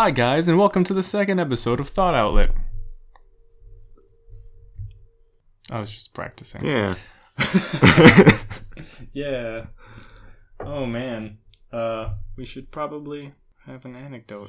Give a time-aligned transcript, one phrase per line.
[0.00, 2.52] Hi, guys, and welcome to the second episode of Thought Outlet.
[5.70, 6.64] I was just practicing.
[6.64, 6.94] Yeah.
[9.12, 9.66] Yeah.
[10.58, 11.36] Oh man.
[11.70, 13.34] Uh, we should probably
[13.66, 14.48] have an anecdote.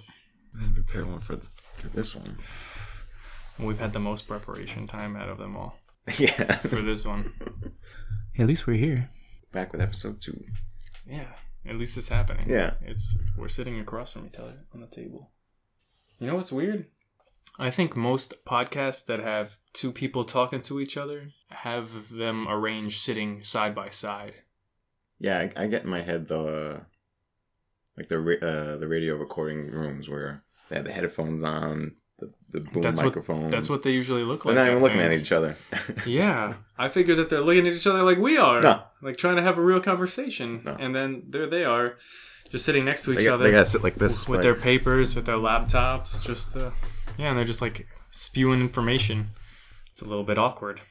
[0.56, 1.36] I didn't prepare one for,
[1.76, 2.38] for this one.
[3.60, 5.78] We've had the most preparation time out of them all
[6.18, 6.60] Yeah.
[6.60, 7.34] for this one.
[8.40, 9.10] At least we're here.
[9.52, 10.46] Back with episode two.
[11.06, 11.28] Yeah.
[11.66, 12.50] At least it's happening.
[12.50, 12.76] Yeah.
[12.82, 15.30] It's we're sitting across from each other on the table.
[16.22, 16.86] You know what's weird?
[17.58, 23.02] I think most podcasts that have two people talking to each other have them arranged
[23.02, 24.34] sitting side by side.
[25.20, 26.80] Yeah, I, I get in my head the uh,
[27.98, 32.60] like the uh, the radio recording rooms where they have the headphones on, the, the
[32.62, 34.54] boom That's what- That's what they usually look like.
[34.54, 35.58] They're not even looking at each other.
[36.06, 38.84] Yeah, I figured that they're looking at each other like we are, No.
[39.02, 40.78] like trying to have a real conversation, No.
[40.80, 41.98] and then there they are,
[42.52, 44.28] just sitting next to each they, got, other they gotta sit like this.
[44.28, 46.72] with like- their papers, with their laptops, just uh,
[47.18, 49.30] yeah, and they're just like spewing information.
[49.90, 50.82] It's a little bit awkward.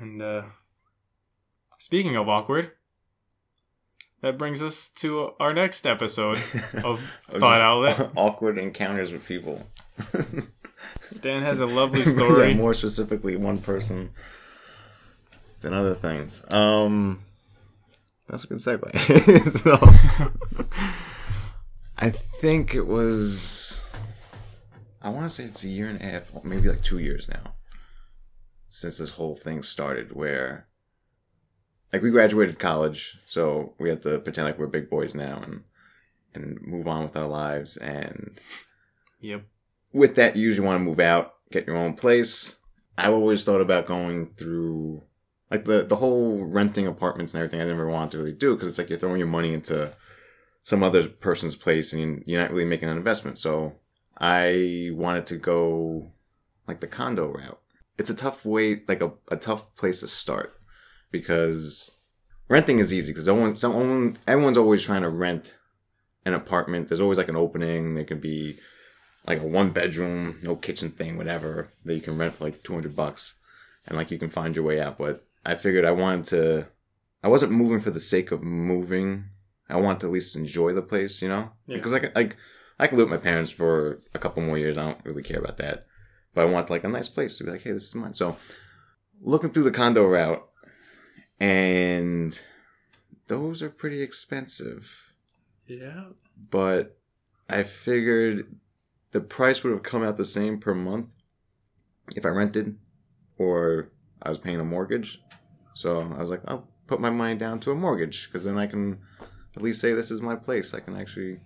[0.00, 0.42] And uh,
[1.78, 2.72] speaking of awkward,
[4.20, 6.36] that brings us to our next episode
[6.84, 8.10] of Of Thought Outlet.
[8.16, 9.66] Awkward encounters with people.
[11.20, 12.50] Dan has a lovely story.
[12.50, 14.10] yeah, more specifically, one person
[15.60, 16.44] than other things.
[16.52, 17.20] Um,
[18.28, 19.48] that's a good segue.
[19.58, 19.78] so,
[21.98, 23.80] I think it was.
[25.00, 27.54] I want to say it's a year and a half, maybe like two years now,
[28.68, 30.12] since this whole thing started.
[30.12, 30.66] Where,
[31.92, 35.62] like, we graduated college, so we had to pretend like we're big boys now and
[36.34, 38.38] and move on with our lives and
[39.20, 39.44] Yep.
[39.92, 42.56] with that, you usually want to move out, get your own place.
[42.98, 45.02] I always thought about going through
[45.50, 47.60] like the the whole renting apartments and everything.
[47.60, 49.92] I never wanted to really do because it's like you're throwing your money into
[50.62, 53.38] some other person's place and you're not really making an investment.
[53.38, 53.74] So
[54.18, 56.10] I wanted to go
[56.66, 57.60] like the condo route.
[57.96, 60.60] It's a tough way, like a, a tough place to start
[61.10, 61.90] because
[62.48, 65.56] renting is easy because someone, someone, everyone's always trying to rent
[66.24, 66.88] an apartment.
[66.88, 67.94] There's always like an opening.
[67.94, 68.56] There could be
[69.26, 72.94] like a one bedroom, no kitchen thing, whatever, that you can rent for like 200
[72.94, 73.36] bucks
[73.86, 74.98] and like you can find your way out.
[74.98, 76.68] But I figured I wanted to,
[77.22, 79.24] I wasn't moving for the sake of moving.
[79.68, 81.50] I wanted to at least enjoy the place, you know?
[81.66, 81.76] Yeah.
[81.76, 82.36] Because I could, like,
[82.78, 84.78] I could live with my parents for a couple more years.
[84.78, 85.86] I don't really care about that.
[86.34, 88.14] But I want like a nice place to be like, hey, this is mine.
[88.14, 88.36] So
[89.20, 90.44] looking through the condo route,
[91.40, 92.40] and
[93.28, 95.12] those are pretty expensive
[95.66, 96.06] Yeah.
[96.50, 96.96] but
[97.48, 98.54] I figured
[99.12, 101.06] the price would have come out the same per month
[102.16, 102.76] if I rented
[103.38, 103.90] or
[104.22, 105.20] I was paying a mortgage.
[105.74, 108.66] So I was like, I'll put my money down to a mortgage because then I
[108.66, 108.98] can
[109.56, 110.74] at least say this is my place.
[110.74, 111.40] I can actually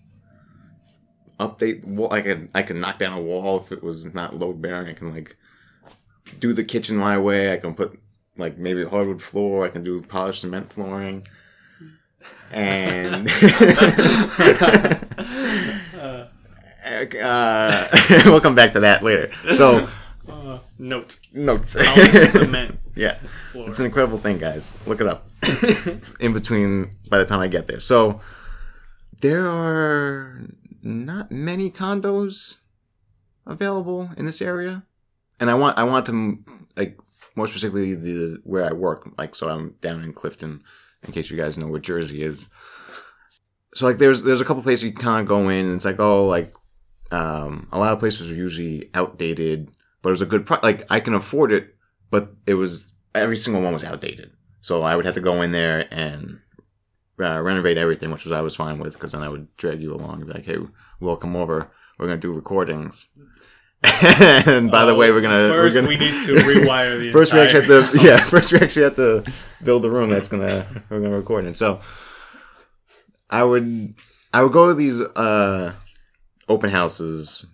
[1.39, 1.85] update.
[1.85, 2.13] Wall.
[2.13, 4.89] I can I can knock down a wall if it was not load bearing.
[4.89, 5.37] I can like
[6.39, 7.53] do the kitchen my way.
[7.53, 7.99] I can put
[8.37, 9.67] like maybe hardwood floor.
[9.67, 11.27] I can do polished cement flooring.
[12.51, 13.29] And
[16.85, 19.31] Uh, uh, we'll come back to that later.
[19.55, 19.89] So
[20.29, 21.19] uh, note.
[21.33, 21.73] notes.
[22.31, 23.19] Cement yeah,
[23.51, 23.69] floor.
[23.69, 24.79] it's an incredible thing, guys.
[24.87, 25.27] Look it up.
[26.21, 28.21] In between, by the time I get there, so
[29.21, 30.43] there are
[30.83, 32.59] not many condos
[33.47, 34.85] available in this area,
[35.41, 36.99] and I want I want them like
[37.35, 39.09] more specifically the where I work.
[39.17, 40.63] Like, so I'm down in Clifton,
[41.03, 42.49] in case you guys know where Jersey is.
[43.75, 45.85] So like, there's there's a couple places you can kind of go in, and it's
[45.85, 46.53] like, oh, like
[47.11, 49.71] um, a lot of places are usually outdated,
[50.03, 50.63] but it was a good price.
[50.63, 51.75] Like I can afford it,
[52.11, 54.33] but it was every single one was outdated.
[54.61, 56.41] So I would have to go in there and
[57.21, 59.95] uh, renovate everything, which was I was fine with because then I would drag you
[59.95, 60.59] along and be like, "Hey,
[61.01, 61.71] welcome over.
[61.99, 63.09] We're gonna do recordings."
[64.03, 67.11] and by the way, we're gonna Oh, First, we're gonna, we need to rewire the.
[67.13, 68.05] first we actually have to house.
[68.05, 69.25] yeah first we actually have to
[69.63, 71.53] build the room that's gonna we're gonna record in.
[71.55, 71.81] So
[73.29, 73.95] I would
[74.33, 75.73] I would go to these uh
[76.49, 77.45] open houses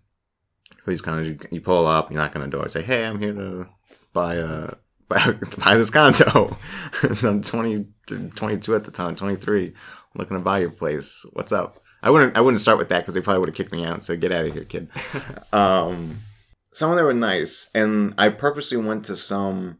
[0.88, 1.26] these condos.
[1.26, 3.67] You, you pull up, you knock on the door, say, "Hey, I'm here to
[4.12, 4.75] buy a
[5.08, 6.56] buy, buy this condo."
[7.23, 7.87] I'm 20,
[8.35, 9.75] 22 at the time, twenty three.
[10.14, 11.25] Looking to buy your place.
[11.32, 11.82] What's up?
[12.02, 12.37] I wouldn't.
[12.37, 14.20] I wouldn't start with that because they probably would have kicked me out and said,
[14.20, 14.88] "Get out of here, kid."
[15.52, 16.20] um,
[16.73, 19.79] some of them were nice, and I purposely went to some.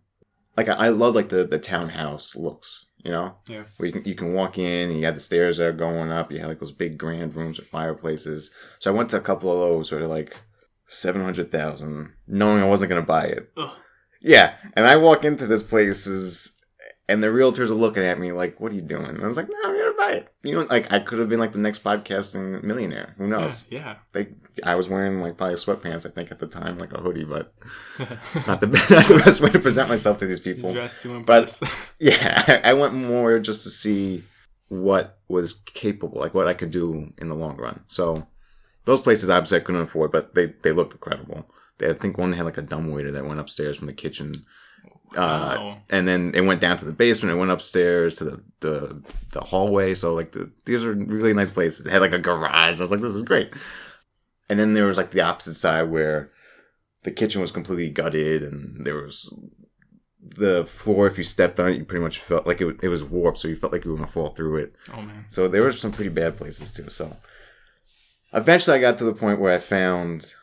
[0.57, 2.87] Like I, I love like the the townhouse looks.
[3.05, 3.63] You know, Yeah.
[3.77, 6.11] where you can you can walk in and you have the stairs that are going
[6.11, 6.33] up.
[6.33, 8.51] You have like those big grand rooms with fireplaces.
[8.81, 10.37] So I went to a couple of those where they're like
[10.89, 13.51] seven hundred thousand, knowing I wasn't gonna buy it.
[13.57, 13.71] Ugh.
[14.21, 16.53] Yeah, and I walk into this places
[17.11, 19.37] and the realtors are looking at me like, "What are you doing?" And I was
[19.37, 21.59] like, "No, I'm gonna buy it." You know, like I could have been like the
[21.59, 23.15] next podcasting millionaire.
[23.17, 23.65] Who knows?
[23.71, 23.97] Yeah.
[24.13, 24.29] They,
[24.65, 27.55] I was wearing like probably sweatpants, I think, at the time, like a hoodie, but
[28.47, 30.73] not the not the best way to present myself to these people.
[30.73, 31.59] Dressed to But-
[31.99, 34.25] Yeah, I, I went more just to see
[34.69, 37.81] what was capable, like what I could do in the long run.
[37.87, 38.27] So
[38.89, 41.49] those places obviously I couldn't afford, but they they looked incredible.
[41.79, 44.35] They, I think one had like a dumb waiter that went upstairs from the kitchen.
[45.17, 45.79] Uh, Wow.
[45.91, 47.33] and then it went down to the basement.
[47.35, 49.03] It went upstairs to the the,
[49.33, 49.95] the hallway.
[49.95, 51.87] So like the, these are really nice places.
[51.87, 52.79] It had like a garage.
[52.79, 53.51] I was like, this is great.
[54.49, 56.31] And then there was like the opposite side where
[57.05, 59.33] the kitchen was completely gutted, and there was
[60.21, 61.07] the floor.
[61.07, 63.49] If you stepped on it, you pretty much felt like it, it was warped, so
[63.49, 64.75] you felt like you were gonna fall through it.
[64.93, 65.25] oh man.
[65.29, 66.89] So there were some pretty bad places too.
[66.91, 67.15] So
[68.33, 70.35] eventually, I got to the point where I found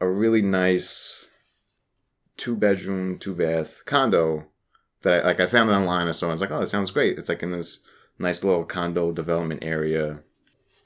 [0.00, 1.28] a really nice
[2.36, 4.46] two bedroom, two bath condo
[5.02, 5.40] that I like.
[5.40, 7.42] I found it online, and so I was like, "Oh, that sounds great." It's like
[7.42, 7.80] in this
[8.18, 10.20] nice little condo development area.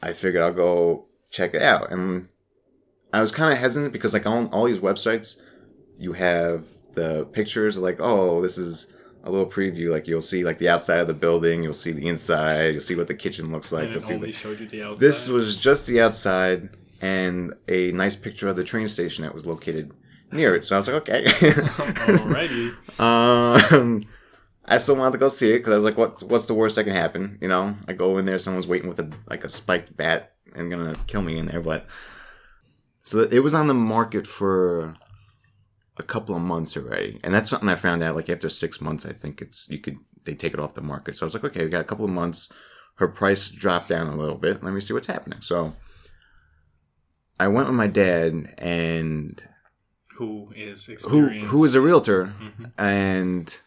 [0.02, 2.28] I figured I'll go check it out, and
[3.12, 5.36] I was kind of hesitant because like on all these websites,
[5.98, 10.58] you have the pictures like, "Oh, this is." A little preview, like you'll see like
[10.58, 13.70] the outside of the building, you'll see the inside, you'll see what the kitchen looks
[13.70, 13.84] like.
[13.84, 14.98] and You'll see only the, showed you the outside.
[15.00, 16.70] this was just the outside
[17.02, 19.92] and a nice picture of the train station that was located
[20.32, 20.64] near it.
[20.64, 21.24] So I was like, okay.
[22.04, 22.74] Alrighty.
[23.00, 24.04] um,
[24.64, 26.76] I still wanted to go see it because I was like, what's what's the worst
[26.76, 27.38] that can happen?
[27.40, 30.70] You know, I go in there, someone's waiting with a like a spiked bat and
[30.70, 31.60] gonna kill me in there.
[31.60, 31.86] But
[33.02, 34.96] so it was on the market for
[36.00, 38.16] a couple of months already, and that's something I found out.
[38.16, 41.14] Like after six months, I think it's you could they take it off the market.
[41.16, 42.48] So I was like, okay, we got a couple of months.
[42.96, 44.62] Her price dropped down a little bit.
[44.62, 45.40] Let me see what's happening.
[45.40, 45.74] So
[47.38, 49.42] I went with my dad and
[50.16, 51.50] Who is who experienced?
[51.52, 52.72] who is a realtor Mhm.
[52.76, 53.60] and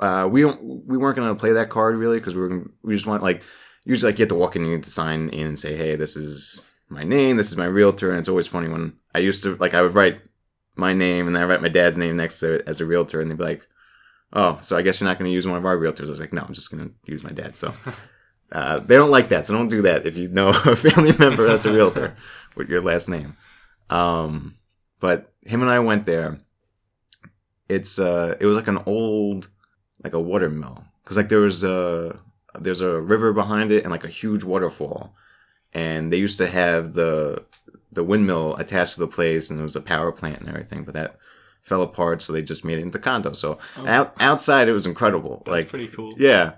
[0.00, 2.94] uh, we don't we weren't gonna play that card really because we were gonna, we
[2.94, 3.42] just want like
[3.84, 5.74] usually like you have to walk in and you have to sign in and say
[5.76, 9.18] hey this is my name this is my realtor and it's always funny when I
[9.20, 10.20] used to like I would write
[10.78, 13.20] my name and then I write my dad's name next to it as a realtor
[13.20, 13.66] and they'd be like
[14.32, 16.06] oh so I guess you're not gonna use one of our realtors?
[16.06, 17.56] I was like no I'm just gonna use my dad.
[17.56, 17.74] So
[18.52, 21.46] uh, they don't like that so don't do that if you know a family member
[21.46, 22.16] that's a realtor
[22.56, 23.36] with your last name.
[23.90, 24.56] Um
[25.00, 26.40] but him and I went there.
[27.68, 29.48] It's uh it was like an old
[30.02, 32.18] like a water mill because like there was a
[32.58, 35.14] there's a river behind it and like a huge waterfall
[35.72, 37.44] and they used to have the
[37.92, 40.94] the windmill attached to the place and there was a power plant and everything but
[40.94, 41.16] that
[41.62, 44.86] fell apart so they just made it into condo so Oh, out, outside it was
[44.86, 46.14] incredible that's like pretty cool.
[46.18, 46.54] yeah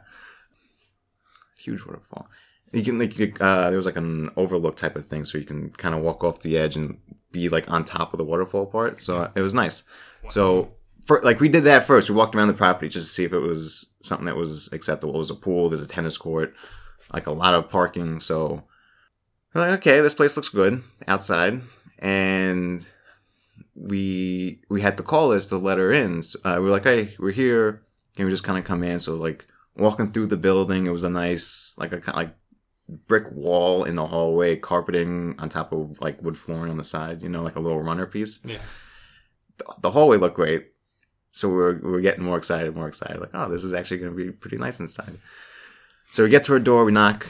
[1.59, 2.29] huge waterfall
[2.73, 5.45] you can like you- uh there was like an overlook type of thing so you
[5.45, 6.99] can kind of walk off the edge and
[7.33, 9.85] be like on top of the waterfall part so it was nice
[10.29, 10.73] so,
[11.07, 12.11] for, like, we did that first.
[12.11, 15.15] We walked around the property just to see if it was something that was acceptable.
[15.15, 16.53] There's a pool, there's a tennis court,
[17.11, 18.21] like a lot of parking.
[18.21, 18.63] So,
[19.55, 21.61] we're like, okay, this place looks good outside,
[21.99, 22.87] and
[23.75, 26.23] we we had to call her to let her in.
[26.23, 27.83] So, uh, we were like, hey, we're here.
[28.17, 28.99] Can we just kind of come in?
[28.99, 32.35] So, like, walking through the building, it was a nice, like a kind of like
[33.07, 37.23] brick wall in the hallway, carpeting on top of like wood flooring on the side.
[37.23, 38.59] You know, like a little runner piece Yeah.
[39.81, 40.73] the hallway looked great.
[41.33, 43.21] So we're we were getting more excited, more excited.
[43.21, 45.19] Like, oh, this is actually going to be pretty nice inside.
[46.11, 47.27] So we get to her door, we knock.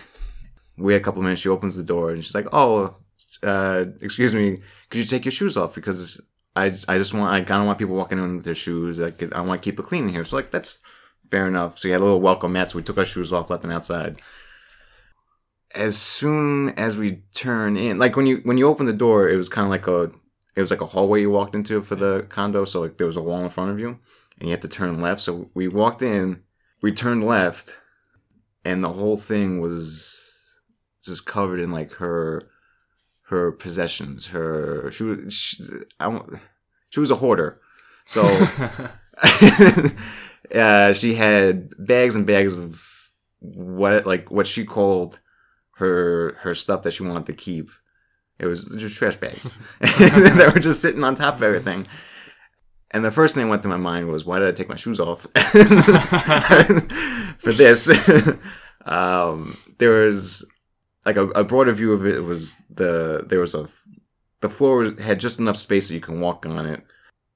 [0.80, 1.42] Wait a couple minutes.
[1.42, 2.96] She opens the door and she's like, "Oh,
[3.42, 4.58] uh, excuse me,
[4.88, 5.75] could you take your shoes off?
[5.75, 6.20] Because
[6.56, 8.99] I, just- I just want I kind of want people walking in with their shoes.
[8.99, 10.80] Like, I want to keep it clean in here." So like that's
[11.30, 11.78] fair enough.
[11.78, 12.70] So we had a little welcome mat.
[12.70, 14.20] So we took our shoes off, left them outside.
[15.75, 19.37] As soon as we turn in, like when you when you open the door, it
[19.37, 20.10] was kind of like a
[20.56, 22.64] it was like a hallway you walked into for the condo.
[22.64, 23.99] So like there was a wall in front of you,
[24.38, 25.20] and you had to turn left.
[25.20, 26.42] So we walked in,
[26.82, 27.76] we turned left,
[28.64, 30.19] and the whole thing was
[31.04, 32.42] just covered in like her
[33.28, 34.26] her possessions.
[34.28, 35.62] Her she was she,
[35.99, 36.21] I,
[36.90, 37.61] she was a hoarder,
[38.07, 38.25] so
[40.54, 42.85] uh, she had bags and bags of
[43.38, 45.21] what like what she called
[45.76, 47.71] her her stuff that she wanted to keep.
[48.38, 51.87] It was just trash bags that were just sitting on top of everything.
[52.90, 54.75] And the first thing that went through my mind was, why did I take my
[54.75, 55.28] shoes off
[57.38, 57.88] for this?
[58.85, 60.45] um, there was
[61.07, 63.69] like a, a broader view of it was the there was a
[64.40, 66.83] the floor had just enough space so you can walk on it.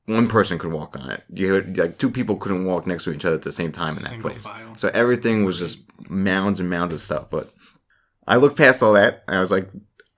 [0.06, 1.22] One person could walk on it.
[1.32, 3.94] You had, like two people couldn't walk next to each other at the same time
[3.94, 4.46] in that Single place.
[4.46, 4.74] file.
[4.76, 7.30] So everything was just mounds and mounds of stuff.
[7.30, 7.52] But
[8.26, 9.68] I looked past all that and I was like,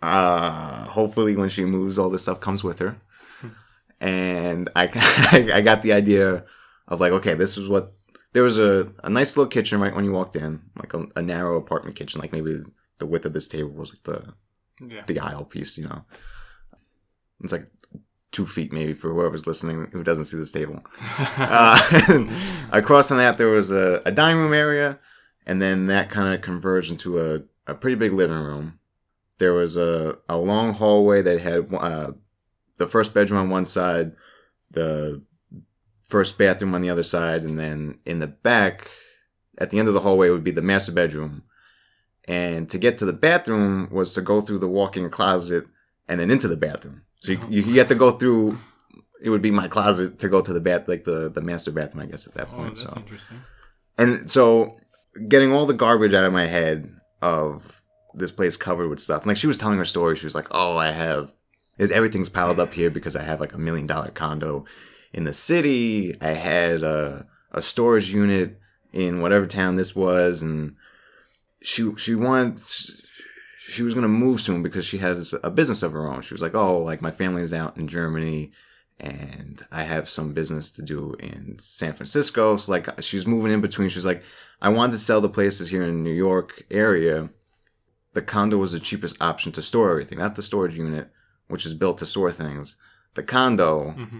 [0.02, 2.96] uh, hopefully when she moves, all this stuff comes with her.
[4.00, 6.44] and I, I got the idea
[6.88, 7.92] of like, okay, this is what
[8.32, 11.22] there was a, a nice little kitchen right when you walked in, like a, a
[11.22, 12.62] narrow apartment kitchen, like maybe
[12.98, 14.34] the width of this table was like the
[14.80, 15.02] Yeah.
[15.06, 16.04] the aisle piece, you know.
[17.42, 17.66] It's like
[18.32, 20.84] two feet maybe for whoever's listening who doesn't see this table.
[21.38, 21.78] Uh,
[22.72, 24.98] across from that, there was a, a dining room area,
[25.46, 28.78] and then that kind of converged into a, a pretty big living room.
[29.38, 32.12] There was a, a long hallway that had uh,
[32.78, 34.12] the first bedroom on one side,
[34.70, 35.22] the
[36.04, 38.90] first bathroom on the other side, and then in the back,
[39.58, 41.42] at the end of the hallway, would be the master bedroom.
[42.28, 45.66] And to get to the bathroom was to go through the walk-in closet
[46.08, 47.02] and then into the bathroom.
[47.20, 48.58] So you, you, you had to go through.
[49.22, 52.04] It would be my closet to go to the bath, like the the master bathroom,
[52.04, 52.74] I guess at that oh, point.
[52.74, 53.38] that's so interesting.
[53.96, 54.76] and so
[55.28, 56.92] getting all the garbage out of my head
[57.22, 57.82] of
[58.14, 59.24] this place covered with stuff.
[59.24, 60.16] Like she was telling her story.
[60.16, 61.32] She was like, "Oh, I have
[61.78, 64.64] everything's piled up here because I have like a million dollar condo
[65.12, 66.14] in the city.
[66.20, 68.58] I had a, a storage unit
[68.92, 70.76] in whatever town this was, and
[71.62, 73.00] she she wants."
[73.68, 76.22] She was gonna move soon because she has a business of her own.
[76.22, 78.52] She was like, "Oh, like my family's out in Germany,
[78.98, 82.56] and I have some business to do in San Francisco.
[82.56, 83.88] So like she's moving in between.
[83.88, 84.22] She's like,
[84.62, 87.30] I wanted to sell the places here in New York area.
[88.14, 91.10] The condo was the cheapest option to store everything, not the storage unit,
[91.48, 92.76] which is built to store things.
[93.14, 94.18] The condo, hmm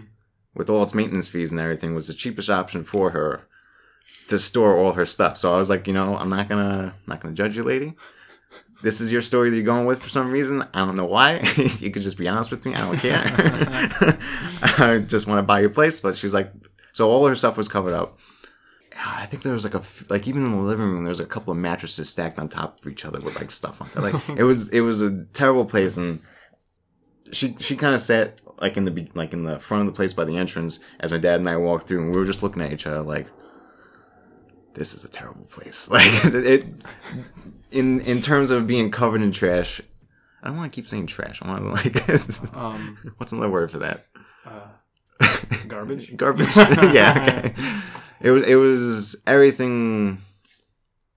[0.53, 3.47] with all its maintenance fees and everything, was the cheapest option for her
[4.27, 5.37] to store all her stuff.
[5.37, 7.95] So I was like, you know, I'm not gonna not gonna judge you, lady.
[8.83, 10.61] This is your story that you're going with for some reason.
[10.73, 11.39] I don't know why.
[11.79, 12.75] you could just be honest with me.
[12.75, 13.21] I don't care.
[14.77, 15.99] I just want to buy your place.
[15.99, 16.51] But she was like,
[16.93, 18.19] so all her stuff was covered up.
[18.99, 21.25] I think there was like a like even in the living room there was a
[21.25, 23.99] couple of mattresses stacked on top of each other with like stuff on it.
[23.99, 26.19] Like it was it was a terrible place and
[27.31, 30.13] she she kind of sat like in the like in the front of the place
[30.13, 32.61] by the entrance as my dad and I walked through and we were just looking
[32.61, 33.27] at each other like
[34.77, 35.89] this is a terrible place.
[35.91, 36.65] Like it
[37.71, 39.81] in in terms of being covered in trash.
[40.41, 41.41] I don't want to keep saying trash.
[41.41, 44.05] I want to like Um, what's another word for that?
[44.45, 44.67] uh,
[45.67, 46.15] garbage.
[46.23, 46.55] Garbage.
[46.55, 47.41] yeah.
[47.45, 47.81] Okay.
[48.21, 48.43] It was.
[48.43, 50.21] It was everything.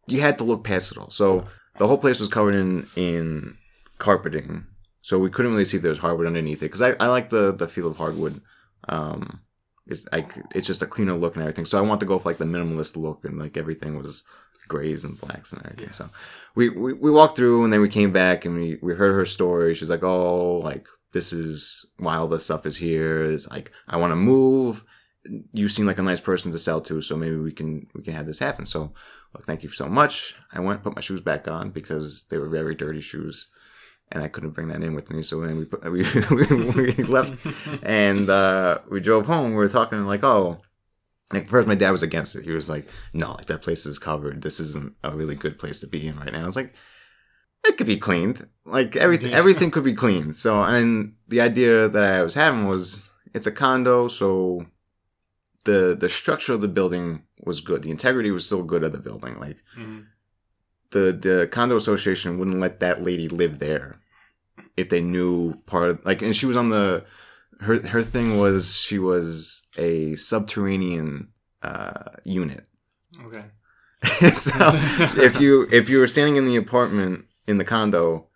[0.06, 1.10] You had to look past it all.
[1.10, 1.46] So
[1.78, 3.56] the whole place was covered in in
[3.98, 4.66] carpeting.
[5.02, 7.30] So we couldn't really see if there was hardwood underneath it because I, I like
[7.30, 8.40] the the feel of hardwood.
[8.88, 9.40] Um,
[9.90, 11.66] it's like it's just a cleaner look and everything.
[11.66, 14.24] So I want to go for like the minimalist look and like everything was
[14.68, 15.92] grays and blacks and everything.
[15.92, 16.08] So
[16.54, 19.26] we, we we walked through and then we came back and we we heard her
[19.26, 19.74] story.
[19.74, 23.24] She's like, oh, like this is why all this stuff is here.
[23.24, 24.84] It's like I want to move.
[25.52, 28.14] You seem like a nice person to sell to, so maybe we can we can
[28.14, 28.64] have this happen.
[28.64, 28.92] So,
[29.34, 30.34] look, thank you so much.
[30.52, 33.48] I went put my shoes back on because they were very dirty shoes,
[34.12, 35.22] and I couldn't bring that in with me.
[35.22, 37.34] So then we put, we, we, we left
[37.82, 39.50] and uh, we drove home.
[39.50, 40.60] We were talking like, oh,
[41.32, 42.44] like first my dad was against it.
[42.44, 44.42] He was like, no, like that place is covered.
[44.42, 46.42] This isn't a really good place to be in right now.
[46.42, 46.74] I was like,
[47.64, 48.48] it could be cleaned.
[48.64, 49.36] Like everything, Yeah.
[49.38, 50.36] everything could be cleaned.
[50.36, 54.66] So, and the idea that I was having was, it's a condo, so
[55.64, 57.82] the the structure of the building was good.
[57.82, 59.38] The integrity was still good of the building.
[59.38, 60.06] Like Mhm.
[60.90, 64.00] The the condo association wouldn't let that lady live there
[64.76, 67.04] if they knew part of like and she was on the
[67.60, 71.28] her her thing was she was a subterranean
[71.62, 72.66] uh unit
[73.24, 73.44] Okay.
[74.32, 74.54] so
[75.20, 78.26] if you if you were standing in the apartment in the condo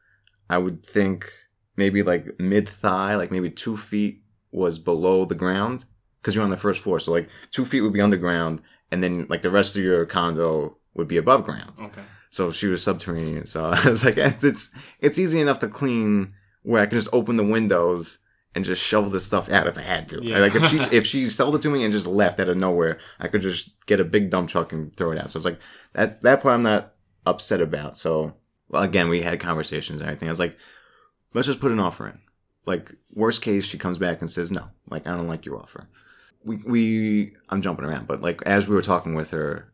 [0.50, 1.32] i would think
[1.76, 5.84] maybe like mid thigh like maybe two feet was below the ground
[6.20, 9.26] because you're on the first floor so like two feet would be underground and then
[9.30, 12.02] like the rest of your condo would be above ground Okay.
[12.34, 13.46] So she was subterranean.
[13.46, 17.12] So I was like, it's it's, it's easy enough to clean where I can just
[17.12, 18.18] open the windows
[18.56, 20.20] and just shovel this stuff out if I had to.
[20.20, 20.38] Yeah.
[20.38, 22.98] Like if she if she sold it to me and just left out of nowhere,
[23.20, 25.30] I could just get a big dump truck and throw it out.
[25.30, 25.60] So it's like
[25.92, 27.96] that that part I'm not upset about.
[27.96, 28.34] So
[28.68, 30.28] well, again, we had conversations and everything.
[30.28, 30.58] I was like,
[31.34, 32.18] let's just put an offer in.
[32.66, 34.70] Like worst case, she comes back and says no.
[34.90, 35.88] Like I don't like your offer.
[36.42, 39.72] We we I'm jumping around, but like as we were talking with her,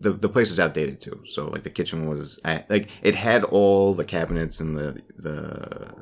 [0.00, 1.22] the the place was outdated too.
[1.26, 5.92] So like the kitchen was like it had all the cabinets and the the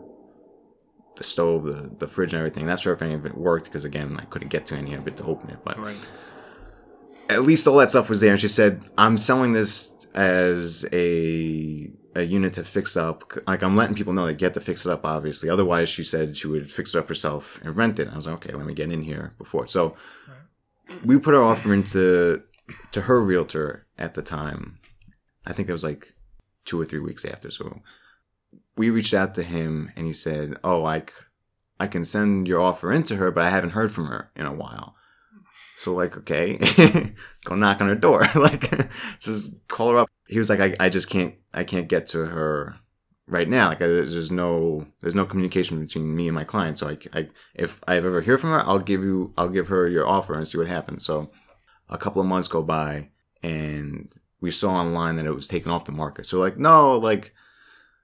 [1.17, 2.67] the stove, the the fridge and everything.
[2.67, 5.07] Not sure if any of it worked because again I couldn't get to any of
[5.09, 5.59] it to open it.
[5.65, 6.09] But Right.
[7.29, 8.33] at least all that stuff was there.
[8.33, 13.33] And she said, "I'm selling this as a a unit to fix up.
[13.47, 15.05] Like I'm letting people know that get to fix it up.
[15.05, 18.09] Obviously, otherwise, she said she would fix it up herself and rent it.
[18.11, 19.67] I was like, okay, let me get in here before.
[19.67, 19.97] So
[21.05, 22.43] we put our offer into
[22.93, 24.79] to her realtor at the time.
[25.47, 26.15] I think it was like
[26.65, 27.51] two or three weeks after.
[27.51, 27.81] So
[28.77, 31.05] we reached out to him, and he said, "Oh, I."
[31.79, 34.53] I can send your offer into her, but I haven't heard from her in a
[34.55, 34.97] while.
[35.81, 36.57] So like, okay,
[37.45, 38.27] go knock on her door.
[38.35, 40.11] like, just call her up.
[40.27, 42.77] He was like, I, I just can't, I can't get to her
[43.27, 43.69] right now.
[43.69, 46.79] Like, there's no, there's no communication between me and my client.
[46.79, 49.87] So I, I, if I ever hear from her, I'll give you, I'll give her
[49.87, 51.05] your offer and see what happens.
[51.05, 51.31] So
[51.89, 53.11] a couple of months go by
[53.51, 56.27] and we saw online that it was taken off the market.
[56.27, 57.33] So like, no, like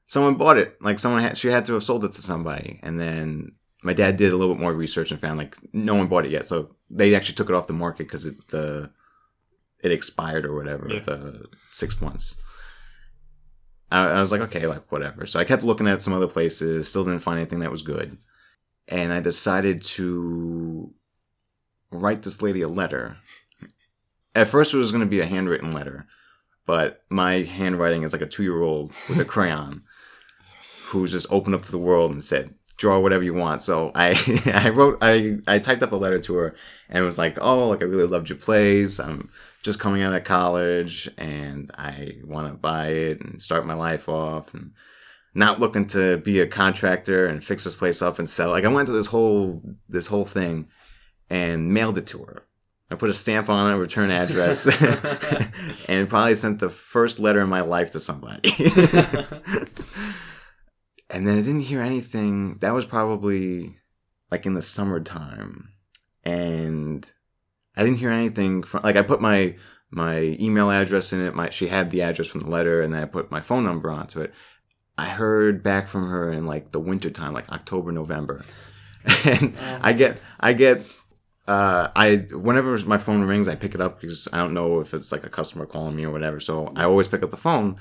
[0.07, 0.77] someone bought it.
[0.81, 2.81] Like someone had, she had to have sold it to somebody.
[2.83, 6.09] And then my dad did a little bit more research and found like no one
[6.09, 6.47] bought it yet.
[6.47, 8.91] So they actually took it off the market because it the
[9.83, 11.01] it expired or whatever Yeah.
[11.01, 12.37] the six months.
[13.91, 15.27] I, I was like, okay, like whatever.
[15.27, 18.17] So I kept looking at some other places, still didn't find anything that was good,
[18.89, 20.95] and I decided to
[21.91, 23.19] write this lady a letter.
[24.35, 26.07] At first, it was going to be a handwritten letter,
[26.67, 29.83] but my handwriting is like a two year old with a crayon
[30.87, 33.63] who's just opened up to the world and said, draw whatever you want.
[33.63, 34.11] So I,
[34.55, 36.57] I wrote, I, I typed up a letter to her
[36.89, 38.99] and it was like, oh, like I really loved your plays.
[38.99, 39.31] I'm
[39.63, 44.09] just coming out of college and I want to buy it and start my life
[44.09, 44.73] off and
[45.35, 48.51] not looking to be a contractor and fix this place up and sell.
[48.51, 50.67] Like I went to this whole, this whole thing
[51.31, 52.43] and mailed it to her.
[52.93, 54.67] I put a stamp on it, return address,
[55.89, 58.53] and probably sent the first letter in my life to somebody.
[61.09, 62.59] and then I didn't hear anything.
[62.59, 63.79] That was probably
[64.31, 65.71] like in the summertime,
[66.23, 67.11] and
[67.77, 68.83] I didn't hear anything from.
[68.83, 69.57] Like I put my
[69.91, 71.35] my email address in it.
[71.35, 73.91] My she had the address from the letter, and then I put my phone number
[73.91, 74.35] onto it.
[74.99, 78.45] I heard back from her in like the winter time, like October, November,
[79.25, 79.79] and oh.
[79.81, 80.83] I get I get
[81.49, 84.95] uh, I whenever my phone rings, I pick it up because I don't know if
[84.95, 86.39] it's like a customer calling me or whatever.
[86.39, 87.77] So I always pick up the phone.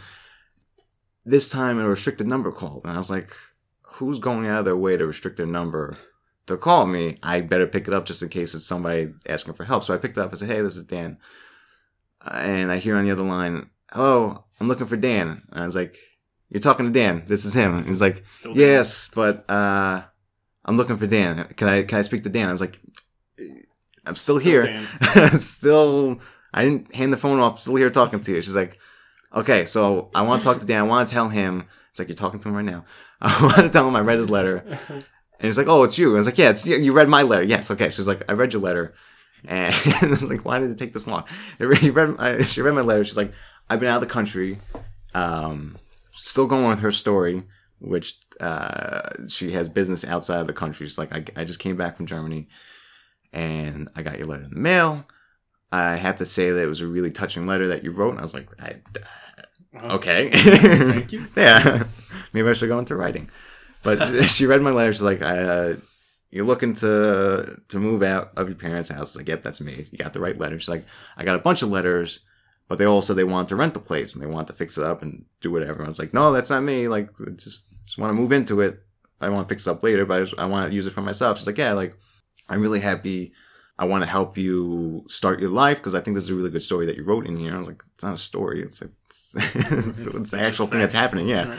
[1.24, 3.36] This time, a restricted number called, and I was like,
[3.84, 5.96] "Who's going out of their way to restrict their number
[6.48, 7.20] to call me?
[7.22, 9.98] I better pick it up just in case it's somebody asking for help." So I
[9.98, 11.18] picked it up and said, "Hey, this is Dan,"
[12.26, 15.76] and I hear on the other line, "Hello, I'm looking for Dan." And I was
[15.76, 15.96] like,
[16.50, 17.24] "You're talking to Dan.
[17.28, 18.24] This is him." And he's like,
[18.56, 20.02] Yes, but uh,
[20.66, 21.54] I'm looking for Dan.
[21.56, 22.50] Can I can I speak to Dan?
[22.50, 22.80] I was like,
[24.06, 24.88] I'm still, Still here.
[25.38, 26.20] still,
[26.54, 27.60] I didn't hand the phone off.
[27.60, 28.42] Still here talking to you.
[28.42, 28.80] She's like,
[29.34, 30.80] okay, so I want to talk to Dan.
[30.80, 31.66] I want to tell him.
[31.92, 32.86] It's like you're talking to him right now.
[33.22, 35.04] I want to tell him I read his letter, and
[35.40, 36.14] he's like, oh, it's you.
[36.14, 36.78] I was like, yeah, it's you.
[36.78, 37.44] You read my letter.
[37.44, 37.90] Yes, okay.
[37.90, 38.96] She's like, I read your letter,
[39.46, 41.26] and I was like, why did it take this long?
[41.60, 43.04] She read, I, she read my letter.
[43.04, 43.34] She's like,
[43.70, 44.58] I've been out of the country.
[45.14, 45.78] Um,
[46.14, 47.44] still going with her story,
[47.80, 50.88] which uh, she has business outside of the country.
[50.88, 52.48] She's like, I, I just came back from Germany
[53.34, 55.06] and I got your letter in the mail.
[55.72, 58.12] I have to say that it was a really touching letter that you wrote.
[58.12, 58.76] And I was like, I,
[59.96, 60.30] okay.
[60.34, 61.28] Thank you.
[61.36, 61.86] yeah.
[62.34, 63.30] Maybe I should go into writing.
[63.84, 64.92] But she read my letter.
[64.92, 65.74] She's like, uh,
[66.30, 68.98] you're looking to to move out of your parents' house.
[68.98, 69.88] I was like, yep, that's me.
[69.92, 70.58] You got the right letter.
[70.60, 70.86] She's like,
[71.18, 72.22] I got a bunch of letters,
[72.68, 74.78] but they all said they want to rent the place and they want to fix
[74.78, 75.84] it up and do whatever.
[75.84, 76.88] I was like, no, that's not me.
[76.88, 78.82] Like, just just want to move into it.
[79.20, 80.94] I want to fix it up later, but I, just, I want to use it
[80.94, 81.38] for myself.
[81.38, 81.96] She's like, yeah, like
[82.52, 83.34] I'm really happy.
[83.80, 86.52] I want to help you start your life because I think this is a really
[86.52, 87.56] good story that you wrote in here.
[87.56, 88.62] I was like, it's not a story.
[88.62, 89.36] It's like, it's,
[90.00, 91.28] it's, it's the actual thing that's happening.
[91.28, 91.58] Yeah.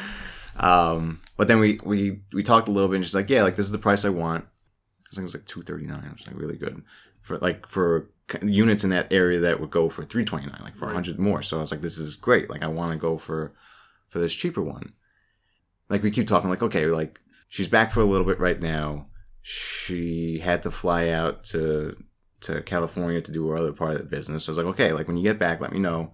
[0.57, 3.57] Um, but then we, we, we talked a little bit and she's like, yeah, like
[3.57, 4.45] this is the price I want.
[4.45, 6.05] I think it was like 239.
[6.05, 6.83] It was like really good
[7.21, 8.11] for like for
[8.43, 10.95] units in that area that would go for 329, like for Right.
[10.95, 11.43] 100 more.
[11.43, 12.49] So I was like, this is great.
[12.49, 13.53] Like I want to go for,
[14.09, 14.93] for this cheaper one.
[15.89, 19.07] Like we keep talking like, okay, like she's back for a little bit right now.
[19.43, 21.97] She had to fly out to,
[22.43, 24.45] to California to do her other part of the business.
[24.45, 26.13] So I was like, okay, like when you get back, let me know.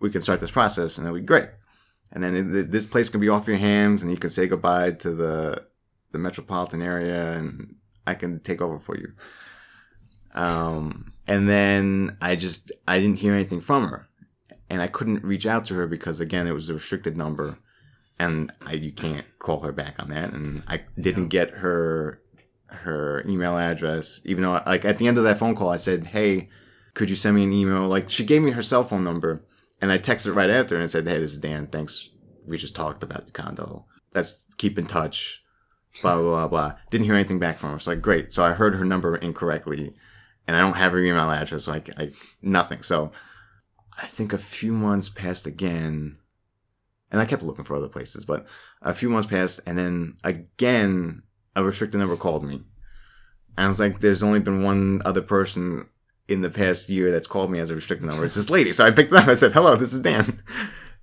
[0.00, 1.48] We can start this process and it'll be great.
[2.10, 4.92] And then it, this place can be off your hands and you can say goodbye
[4.92, 5.64] to the,
[6.12, 9.12] the metropolitan area and I can take over for you.
[10.34, 14.08] Um, and then I just, I didn't hear anything from her
[14.72, 17.58] and I couldn't reach out to her because again, it was a restricted number
[18.18, 20.32] and I, you can't call her back on that.
[20.32, 22.21] And I didn't get her,
[22.74, 26.08] her email address, even though like at the end of that phone call, I said,
[26.08, 26.48] Hey,
[26.94, 27.86] could you send me an email?
[27.86, 29.44] Like she gave me her cell phone number
[29.80, 31.66] and I texted right after and said, Hey, this is Dan.
[31.66, 32.10] Thanks.
[32.46, 33.86] We just talked about your condo.
[34.14, 35.42] Let's keep in touch.
[36.00, 36.74] Blah, blah, blah, blah.
[36.90, 37.76] Didn't hear anything back from her.
[37.76, 38.32] It's like, great.
[38.32, 39.94] So I heard her number incorrectly
[40.46, 41.64] and I don't have her email address.
[41.64, 42.82] So I, I nothing.
[42.82, 43.12] So
[44.00, 46.16] I think a few months passed again
[47.10, 48.46] and I kept looking for other places, but
[48.80, 51.22] a few months passed and then again,
[51.56, 52.54] a restricted number called me.
[53.56, 55.86] And I was like, there's only been one other person
[56.28, 58.24] in the past year that's called me as a restricted number.
[58.24, 58.72] It's this lady.
[58.72, 59.28] So I picked up.
[59.28, 60.42] I said, hello, this is Dan.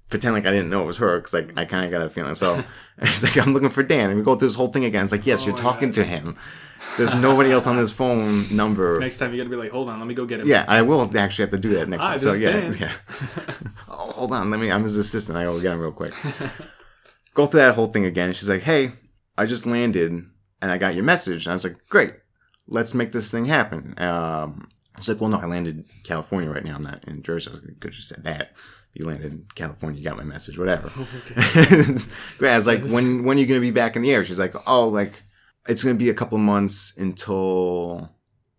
[0.10, 2.10] pretend like I didn't know it was her because like I kind of got a
[2.10, 2.36] feeling.
[2.36, 2.64] So
[2.98, 5.04] it's like I'm looking for Dan, and we go through this whole thing again.
[5.04, 5.96] It's like yes, Oh you're talking God.
[5.96, 6.38] to him.
[6.98, 9.00] There's nobody else on this phone number.
[9.00, 10.48] Next time you gotta be like, hold on, let me go get him.
[10.48, 12.20] Yeah, I will actually have to do that next Hi, time.
[12.20, 12.78] So yeah, Dan.
[12.80, 12.94] yeah.
[13.90, 14.72] oh, hold on, let me.
[14.72, 15.38] I'm his assistant.
[15.38, 16.14] I gotta get him real quick.
[17.34, 18.34] Go through that whole thing again.
[18.34, 18.94] She's like, "Hey,
[19.38, 20.26] I just landed
[20.62, 22.13] and I got your message." And I was like, "Great,
[22.67, 24.69] let's make this thing happen." Um,
[25.00, 26.76] was like, "Well, no, I landed in California right now.
[26.76, 28.54] I'm not in Jersey." I was like, "Good, you said that.
[28.93, 30.00] You landed in California.
[30.00, 30.58] You got my message.
[30.58, 30.91] Whatever."
[31.26, 31.36] okay.
[32.38, 32.52] Great.
[32.52, 34.56] I was like, "When when are you gonna be back in the air?" She's like,
[34.67, 35.24] "Oh, like
[35.67, 38.10] it's gonna be a couple months until."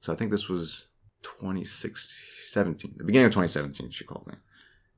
[0.00, 0.86] So I think this was
[1.22, 3.90] 2017, the beginning of 2017.
[3.90, 4.34] She called me,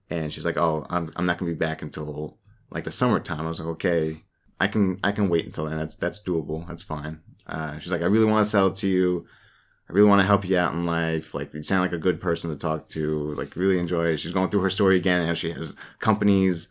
[0.08, 2.38] and she's like, "Oh, I'm I'm not gonna be back until
[2.70, 4.22] like the summertime." I was like, "Okay,
[4.62, 5.76] I can I can wait until then.
[5.76, 6.66] That's that's doable.
[6.68, 9.26] That's fine." Uh, she's like, "I really want to sell it to you.
[9.90, 11.34] I really want to help you out in life.
[11.34, 13.34] Like, you sound like a good person to talk to.
[13.34, 16.68] Like, really enjoy it." She's going through her story again, and she has companies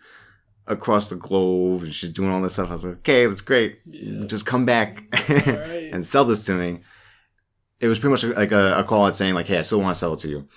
[0.67, 2.69] across the globe, and she's doing all this stuff.
[2.69, 3.79] I was like, "Okay, that's great.
[3.85, 4.25] Yeah.
[4.25, 5.89] Just come back." Alright.
[5.93, 6.79] and sell this to me.
[7.81, 9.95] It was pretty much like a, a call out saying like, "Hey, I still want
[9.95, 10.47] to sell it to you,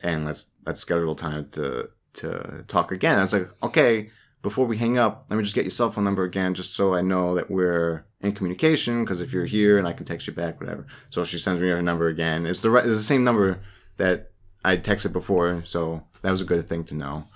[0.00, 4.10] and let's let's schedule time to to talk again." I was like, "Okay,
[4.42, 6.94] before we hang up, let me just get your cell phone number again, just so
[6.94, 9.04] I know that we're in communication.
[9.04, 11.68] Because if you're here and I can text you back, whatever." So she sends me
[11.68, 12.46] her number again.
[12.46, 13.60] It's the right, it's the same number
[13.96, 14.32] that
[14.64, 17.28] I texted before, so that was a good thing to know.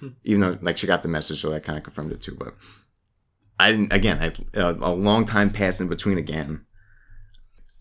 [0.00, 0.08] Hmm.
[0.24, 2.34] Even though like she got the message, so that kind of confirmed it too.
[2.34, 2.54] But
[3.58, 3.92] I didn't.
[3.92, 6.66] Again, I, a, a long time passed in between again.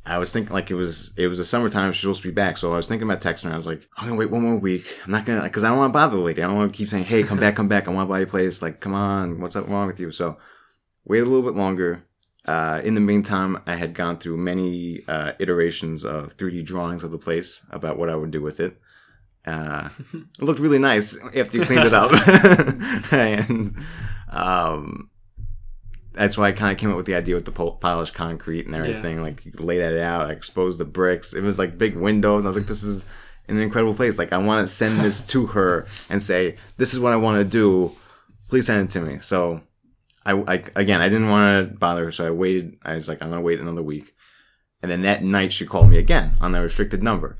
[0.06, 1.92] I was thinking like it was it was the summertime.
[1.92, 3.52] She's supposed to be back, so I was thinking about texting her.
[3.52, 4.98] I was like, I'm gonna wait one more week.
[5.06, 6.42] I'm not gonna because I don't want to bother the lady.
[6.42, 7.88] I don't want to keep saying, Hey, come back, come back.
[7.88, 8.62] I want to buy your place.
[8.62, 10.10] Like, come on, what's up wrong with you?
[10.12, 10.38] So
[11.06, 12.06] wait a little bit longer.
[12.46, 17.12] Uh, in the meantime, I had gone through many uh, iterations of 3D drawings of
[17.12, 18.80] the place about what I would do with it.
[19.46, 22.12] Uh, it looked really nice after you cleaned it up,
[23.12, 23.76] and
[24.30, 25.10] um,
[26.20, 28.66] that's why I kind of came up with the idea with the pol- polished concrete
[28.66, 29.22] and everything.
[29.22, 31.34] Like you lay that out, I exposed the bricks.
[31.34, 32.46] It was like big windows.
[32.46, 33.06] I was like, this is
[33.48, 34.18] an incredible place.
[34.18, 37.38] Like I want to send this to her and say, this is what I want
[37.38, 37.96] to do.
[38.50, 39.20] Please send it to me.
[39.22, 39.62] So
[40.26, 42.78] I, I again, I didn't want to bother her, so I waited.
[42.84, 44.14] I was like, I'm gonna wait another week.
[44.82, 47.38] And then that night, she called me again on the restricted number,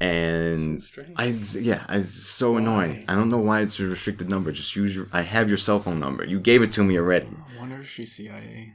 [0.00, 1.04] and So.
[1.16, 3.04] I yeah, it's so annoying.
[3.08, 4.50] I don't know why it's a restricted number.
[4.50, 5.08] Just use your.
[5.12, 6.24] I have your cell phone number.
[6.24, 7.28] You gave it to me already.
[7.54, 8.74] I wonder if she's CIA.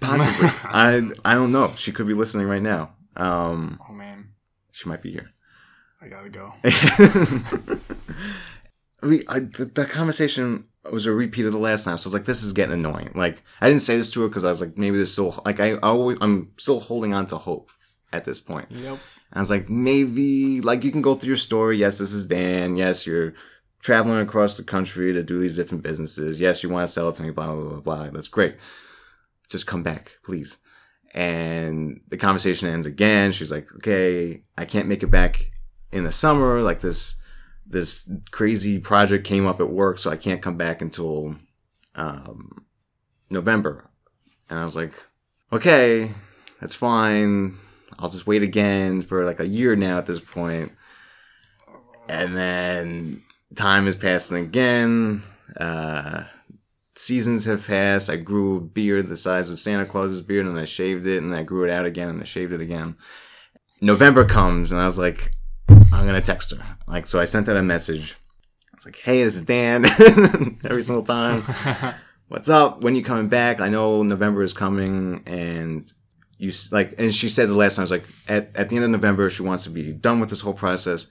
[0.00, 0.48] Possibly.
[0.64, 1.72] I I don't know.
[1.78, 2.94] She could be listening right now.
[3.16, 4.30] Um, Oh man,
[4.72, 5.30] she might be here.
[6.02, 6.52] I gotta go.
[9.02, 12.14] we I, the, the conversation was a repeat of the last time, so I was
[12.14, 14.60] like, "This is getting annoying." Like, I didn't say this to her because I was
[14.60, 17.70] like, "Maybe there's still like I always I'm still holding on to hope
[18.12, 18.98] at this point." Yep.
[19.32, 21.76] I was like, maybe like you can go through your story.
[21.76, 22.76] Yes, this is Dan.
[22.76, 23.34] Yes, you're
[23.82, 26.40] traveling across the country to do these different businesses.
[26.40, 27.30] Yes, you want to sell it to me.
[27.30, 28.10] Blah blah blah blah.
[28.10, 28.56] That's great.
[29.48, 30.58] Just come back, please.
[31.12, 33.32] And the conversation ends again.
[33.32, 35.50] She's like, okay, I can't make it back
[35.92, 36.60] in the summer.
[36.60, 37.16] Like this,
[37.66, 41.36] this crazy project came up at work, so I can't come back until
[41.94, 42.64] um,
[43.30, 43.88] November.
[44.50, 44.92] And I was like,
[45.52, 46.10] okay,
[46.60, 47.58] that's fine.
[47.98, 50.72] I'll just wait again for like a year now at this point.
[52.08, 53.22] And then
[53.54, 55.22] time is passing again.
[55.58, 56.24] Uh,
[56.96, 58.10] seasons have passed.
[58.10, 61.34] I grew a beard the size of Santa Claus's beard and I shaved it and
[61.34, 62.96] I grew it out again and I shaved it again.
[63.80, 65.30] November comes and I was like,
[65.68, 66.76] I'm going to text her.
[66.86, 68.16] Like, so I sent out a message.
[68.72, 69.84] I was like, hey, this is Dan.
[70.64, 71.42] Every single time
[72.28, 75.92] what's up when you coming back i know november is coming and
[76.38, 78.84] you like and she said the last time I was like at, at the end
[78.84, 81.06] of november she wants to be done with this whole process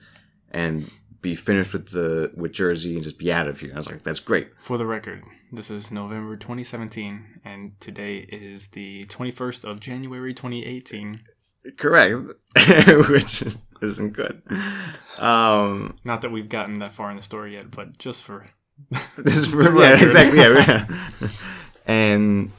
[0.50, 0.90] and
[1.22, 4.02] be finished with the with jersey and just be out of here i was like
[4.02, 9.80] that's great For the record, this is November 2017, and today is the 21st of
[9.80, 11.14] January 2018.
[11.78, 12.14] correct
[13.08, 13.44] which
[13.80, 14.42] isn't good
[15.18, 18.46] um Not that we've gotten that far in the story yet, but just for
[19.16, 20.02] this is The yeah record.
[20.02, 20.86] exactly yeah,
[21.20, 21.28] yeah.
[21.86, 22.50] and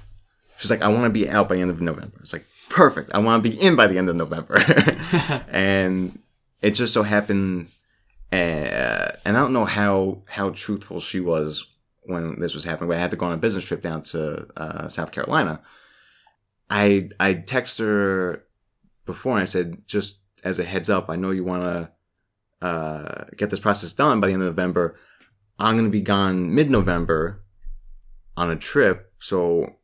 [0.58, 3.12] she's like i want to be out by the end of november it's like perfect.
[3.14, 4.58] I want to be in by the end of november.
[5.50, 6.20] And
[6.62, 7.68] it just so happened
[8.32, 11.66] uh, and i don't know how how truthful she was
[12.04, 14.48] when this was happening but i had to go on a business trip down to
[14.58, 15.62] uh, south carolina.
[16.70, 18.44] I i text her
[19.06, 21.92] before and i said just as a heads up i know you want to
[22.68, 24.98] uh, get this process done by the end of november.
[25.60, 27.44] I'm going to be gone mid-november
[28.36, 29.14] on a trip.
[29.20, 29.76] So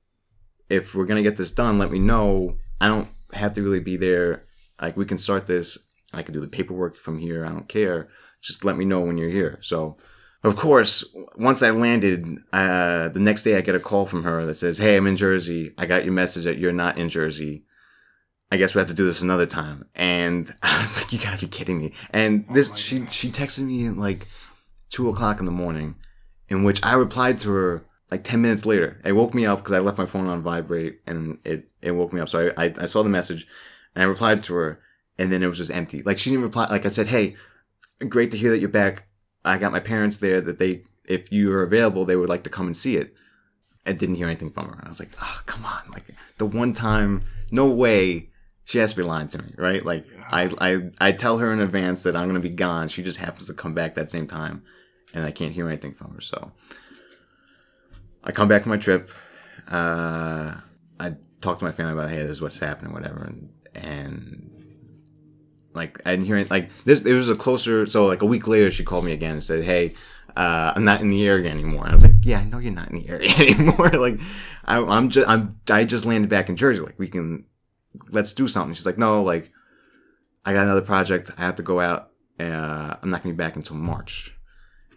[0.67, 3.79] if we're going to get this done let me know i don't have to really
[3.79, 4.43] be there
[4.81, 5.77] like we can start this
[6.13, 7.45] I can do the paperwork from here.
[7.45, 8.09] I don't care.
[8.41, 9.59] Just let me know when you're here.
[9.61, 9.97] So
[10.43, 11.03] of course,
[11.37, 14.79] once I landed, uh, the next day I get a call from her that says,
[14.79, 15.73] "Hey, I'm in Jersey.
[15.77, 17.63] I got your message that you're not in Jersey.
[18.51, 21.37] I guess we have to do this another time." And I was like, "You gotta
[21.37, 24.27] be kidding me!" And this, my she she texted me at like
[24.89, 25.95] two o'clock in the morning,
[26.49, 29.01] in which I replied to her like ten minutes later.
[29.03, 32.13] It woke me up because I left my phone on vibrate, and it it woke
[32.13, 32.29] me up.
[32.29, 33.47] So I, I I saw the message,
[33.95, 34.79] and I replied to her,
[35.17, 36.03] and then it was just empty.
[36.03, 36.67] Like she didn't reply.
[36.69, 37.35] Like I said, "Hey,
[38.07, 39.07] great to hear that you're back."
[39.43, 42.49] I got my parents there that they, if you are available, they would like to
[42.49, 43.13] come and see it.
[43.85, 44.79] I didn't hear anything from her.
[44.83, 45.81] I was like, oh, come on.
[45.91, 46.05] Like
[46.37, 48.29] the one time, no way
[48.65, 49.83] she has to be lying to me, right?
[49.83, 52.89] Like I, I, I tell her in advance that I'm going to be gone.
[52.89, 54.63] She just happens to come back that same time
[55.13, 56.21] and I can't hear anything from her.
[56.21, 56.51] So
[58.23, 59.09] I come back from my trip.
[59.67, 60.55] Uh,
[60.99, 63.23] I talk to my family about, hey, this is what's happening, whatever.
[63.23, 64.51] And, and
[65.73, 66.51] like I didn't hear it.
[66.51, 67.85] Like this, it was a closer.
[67.85, 69.93] So like a week later, she called me again and said, "Hey,
[70.35, 72.73] uh, I'm not in the area anymore." And I was like, "Yeah, I know you're
[72.73, 73.89] not in the area anymore.
[73.89, 74.19] like,
[74.65, 76.81] I, I'm just, I'm, I just landed back in Jersey.
[76.81, 77.45] Like, we can,
[78.09, 79.51] let's do something." She's like, "No, like,
[80.45, 81.31] I got another project.
[81.37, 82.11] I have to go out.
[82.39, 84.35] Uh, I'm not gonna be back until March."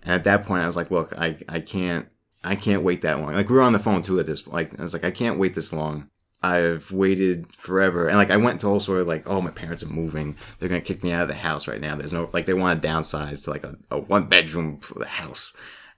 [0.03, 2.09] And at that point, I was like, "Look, I, I can't."
[2.45, 3.35] I can't wait that long.
[3.35, 4.47] Like we were on the phone too at this.
[4.47, 6.09] Like I was like, I can't wait this long.
[6.43, 9.83] I've waited forever, and like I went to all sort of like, oh, my parents
[9.83, 10.37] are moving.
[10.59, 11.97] They're gonna kick me out of the house right now.
[11.97, 15.57] There's no like they want to downsize to like a, a one bedroom house.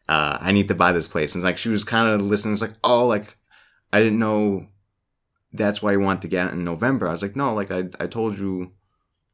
[0.09, 1.35] Uh, I need to buy this place.
[1.35, 2.53] And like she was kind of listening.
[2.53, 3.37] It's like, oh, like
[3.93, 4.69] I didn't know
[5.53, 7.09] that's why you want to get out in November.
[7.09, 8.73] I was like, no, like I I told you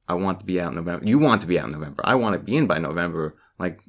[0.09, 1.05] I want to be out in November.
[1.05, 2.03] You want to be out in November.
[2.07, 3.37] I want to be in by November.
[3.59, 3.81] Like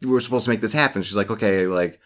[0.00, 1.02] we were supposed to make this happen.
[1.02, 2.00] She's like, okay, like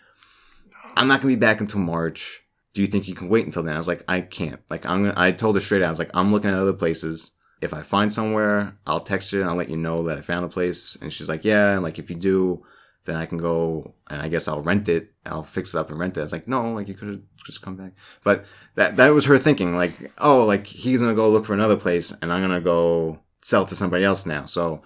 [0.96, 2.42] I'm not gonna be back until March.
[2.72, 3.74] Do you think you can wait until then?
[3.74, 4.60] I was like, I can't.
[4.70, 5.14] Like I'm gonna.
[5.16, 5.86] I told her straight out.
[5.86, 7.32] I was like, I'm looking at other places.
[7.60, 10.44] If I find somewhere, I'll text you and I'll let you know that I found
[10.44, 10.96] a place.
[11.00, 11.74] And she's like, yeah.
[11.74, 12.64] And like if you do,
[13.04, 15.12] then I can go and I guess I'll rent it.
[15.26, 16.20] I'll fix it up and rent it.
[16.20, 17.92] I was like, no, like you could have just come back.
[18.24, 18.46] But
[18.76, 19.76] that that was her thinking.
[19.76, 23.66] Like, oh, like he's gonna go look for another place and I'm gonna go sell
[23.66, 24.44] to somebody else now.
[24.46, 24.82] So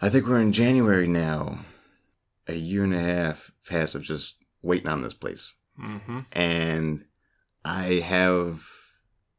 [0.00, 1.60] I think we're in January now.
[2.48, 5.56] A year and a half past of just waiting on this place.
[5.80, 6.20] Mm-hmm.
[6.32, 7.04] And
[7.64, 8.62] I have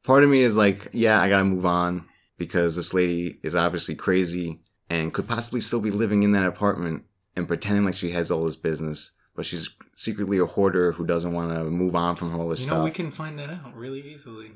[0.03, 2.05] part of me is like, yeah, I gotta move on
[2.37, 7.03] because this lady is obviously crazy and could possibly still be living in that apartment
[7.35, 11.31] and pretending like she has all this business, but she's secretly a hoarder who doesn't
[11.33, 12.77] want to move on from all this You stuff.
[12.79, 14.51] know, we can find that out really easily.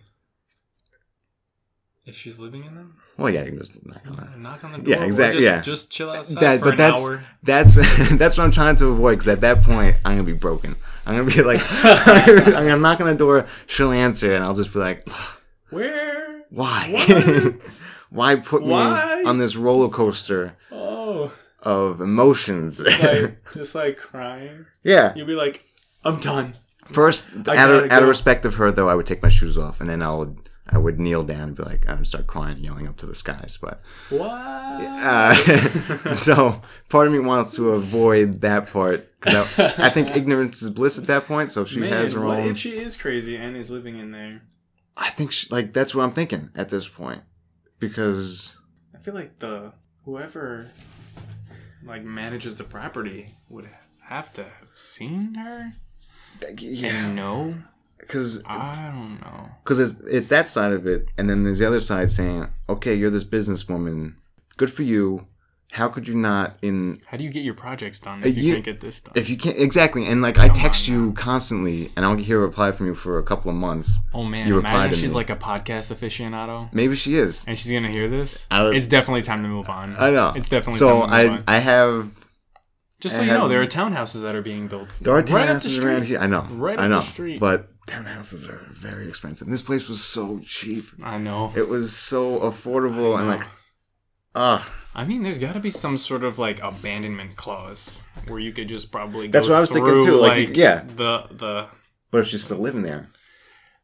[2.12, 4.38] If she's living in them, well, yeah, you can just knock on that.
[4.38, 4.96] knock on the door.
[4.96, 5.62] Yeah, exactly, Just, yeah.
[5.62, 7.24] just chill outside That, for an that's hour.
[7.42, 7.76] that's
[8.18, 9.12] that's what I'm trying to avoid.
[9.12, 10.76] Because at that point, I'm gonna be broken.
[11.06, 13.48] I'm gonna be like, I'm gonna knock on the door.
[13.66, 15.08] She'll answer, and I'll just be like,
[15.70, 16.44] Where?
[16.50, 17.54] why?
[18.10, 19.22] Why put Why?
[19.22, 22.84] me on this roller coaster oh, of emotions?
[22.84, 24.66] like just like crying.
[24.84, 25.14] yeah.
[25.16, 25.64] You'll be like,
[26.04, 26.56] I'm done.
[26.88, 29.80] First, out of, out of respect of her, though, I would take my shoes off,
[29.80, 32.56] and then I would I would kneel down and be like, I would start crying,
[32.56, 33.58] and yelling up to the skies.
[33.62, 34.32] But What?
[34.32, 40.70] uh, so part of me wants to avoid that part I, I think ignorance is
[40.70, 41.52] bliss at that point.
[41.52, 42.48] So if she Man, has her what own.
[42.50, 44.42] if she is crazy and is living in there?
[44.98, 47.22] I think she, like that's what I'm thinking at this point
[47.80, 48.58] because
[48.96, 49.74] I feel like the
[50.06, 50.68] whoever
[51.84, 53.70] like manages the property would
[54.04, 55.72] have to have seen her
[56.42, 57.56] and know.
[58.02, 59.50] Because I don't know.
[59.64, 62.94] because it's, it's that side of it and then there's the other side saying okay
[62.96, 64.16] you're this businesswoman
[64.58, 65.28] good for you
[65.74, 68.44] how could you not in How do you get your projects done Uh, if you,
[68.44, 69.14] you- can't get this done?
[69.16, 72.42] if you can't exactly and like i text on you constantly and i'll hear a
[72.42, 75.12] reply from you for a couple of months oh man, you reply imagine to she's
[75.12, 75.16] me.
[75.16, 78.48] like a podcast aficionado maybe she is and she's gonna hear this.
[78.52, 79.96] I would- it's definitely time to move on.
[79.98, 81.44] i know It's definitely so time to move i on.
[81.48, 82.12] i have
[83.00, 84.90] Just so I you know, there are townhouses that are being built.
[85.00, 87.06] there are right up the townhouses around here i know Right i up know the
[87.06, 87.40] street.
[87.40, 91.52] but townhouses are very expensive this place was so cheap I know.
[91.56, 93.48] it was so affordable and like
[94.36, 98.52] ah I mean, there's got to be some sort of like abandonment clause where you
[98.52, 99.28] could just probably.
[99.28, 100.84] Go That's what I was thinking, too, like, yeah.
[100.84, 101.68] the the.
[102.12, 103.08] But if she's still living there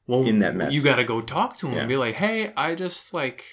[0.05, 0.73] Well, In that mess.
[0.73, 1.79] you got to go talk to him Yeah.
[1.79, 3.45] and be like, "Hey, I just like."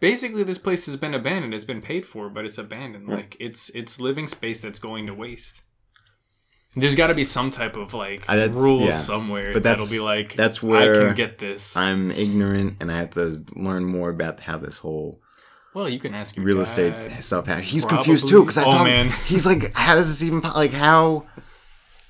[0.00, 1.52] Basically, this place has been abandoned.
[1.52, 3.08] It's been paid for, but it's abandoned.
[3.08, 5.60] Like it's it's living space that's going to waste.
[6.76, 8.90] There's got to be some type of like I- rules yeah.
[8.92, 11.76] somewhere But that'll be like, that's where I can get this.
[11.76, 15.20] i'm ignorant and i have to learn more about how this whole
[15.72, 17.46] well, you can ask real estate stuff.
[17.46, 17.98] He's Probably.
[17.98, 19.06] confused too because I Oh, told man.
[19.10, 21.26] him he's like, how does this even like how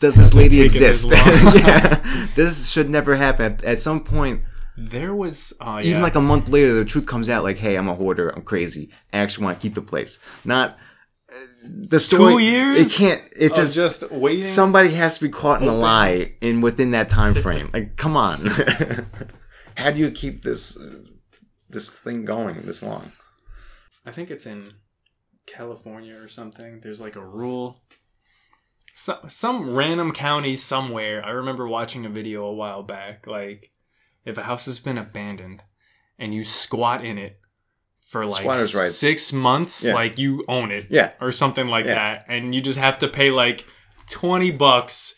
[0.01, 1.09] does this lady exist?
[1.11, 3.45] yeah, this should never happen.
[3.53, 4.41] At, at some point,
[4.79, 6.03] There was uh, even yeah.
[6.03, 7.45] like a month later, the truth comes out.
[7.45, 8.31] Like, hey, I'm a hoarder.
[8.31, 8.89] I'm crazy.
[9.13, 10.19] I actually want to keep the place.
[10.43, 10.79] Not
[11.63, 12.33] the story.
[12.33, 12.79] Two years?
[12.79, 13.23] It can't.
[13.37, 14.43] It just, just waiting.
[14.43, 17.71] somebody has to be caught in a lie in within that time frame.
[17.73, 18.47] Like, come on.
[19.77, 20.79] How do you keep this
[21.69, 23.13] this thing going this long?
[24.05, 24.75] I think it's in
[25.47, 26.81] California or something.
[26.81, 27.81] There's like a rule.
[28.93, 31.25] So, some random county somewhere.
[31.25, 33.27] I remember watching a video a while back.
[33.27, 33.71] Like,
[34.25, 35.63] if a house has been abandoned
[36.19, 37.40] and you squat in it
[38.11, 38.97] for like Squatters' rights.
[38.97, 39.95] six months, Yeah.
[39.95, 41.13] like you own it Yeah.
[41.21, 41.95] or something like Yeah.
[41.95, 43.65] that, and you just have to pay like
[44.09, 45.15] twenty bucks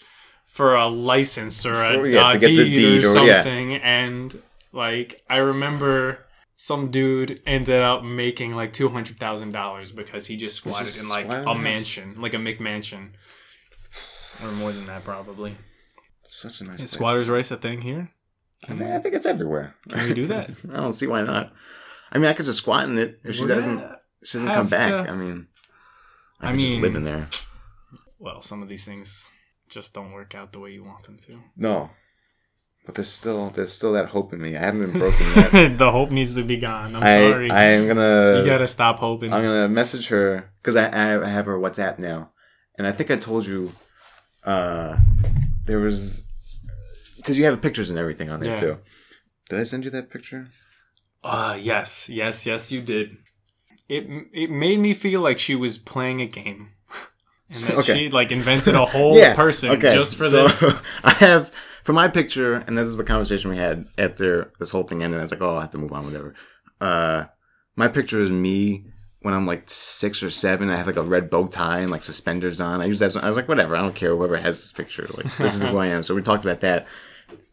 [0.46, 3.74] for a license or a For- yeah, to get the deed, deed or or- something.
[3.76, 6.26] And like I remember
[6.56, 11.00] some dude ended up making like two hundred thousand dollars because he just squatted just
[11.02, 11.64] in like squatted a in a house.
[11.64, 13.12] mansion, like a McMansion,
[14.44, 15.56] or more than that probably.
[16.24, 16.80] Such a nice.
[16.80, 18.10] Is squatters' rights a thing here?
[18.68, 19.74] I, mean, I think it's everywhere.
[19.88, 20.50] Can we do that?
[20.72, 21.52] I don't see why not.
[22.12, 23.82] I mean, I could just squat in it if she We're doesn't.
[24.22, 24.90] She doesn't come back.
[25.06, 25.48] to- I mean,
[26.40, 27.28] I, I could just mean- live in there.
[28.18, 29.28] Well, some of these things
[29.68, 31.40] just don't work out the way you want them to.
[31.56, 31.90] No,
[32.86, 34.56] but there's still there's still that hope in me.
[34.56, 35.78] I haven't been broken yet.
[35.78, 36.94] the hope needs to be gone.
[36.94, 37.50] I'm I sorry.
[37.50, 38.38] I am gonna.
[38.40, 39.32] you gotta stop hoping.
[39.32, 40.86] I'm gonna message her because I
[41.24, 42.30] I have her WhatsApp now,
[42.78, 43.72] and I think I told you,
[44.44, 44.98] uh,
[45.66, 46.24] there was
[47.16, 48.60] because you have pictures and everything on there Yeah.
[48.60, 48.78] too.
[49.48, 50.46] Did I send you that picture?
[51.24, 53.16] Uh yes, yes, yes, you did.
[53.88, 56.70] It it made me feel like she was playing a game,
[57.50, 57.94] and that Okay.
[57.94, 59.94] she like invented a whole person okay.
[59.94, 60.64] just for so, this.
[61.04, 61.52] I have
[61.84, 65.18] for my picture, and this is the conversation we had after this whole thing ended.
[65.18, 66.34] I was like, oh, I have to move on, whatever.
[66.80, 67.24] Uh,
[67.76, 68.86] my picture is me
[69.20, 70.70] when I'm like six or seven.
[70.70, 72.80] I have like a red bow tie and like suspenders on.
[72.80, 74.16] I usually have I was like, whatever, I don't care.
[74.16, 76.02] Whoever has this picture, like this is who I am.
[76.02, 76.86] So we talked about that,